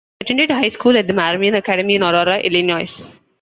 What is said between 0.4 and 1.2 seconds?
high school at the